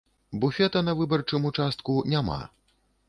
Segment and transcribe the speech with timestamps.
[0.43, 2.41] Буфета на выбарчым участку няма.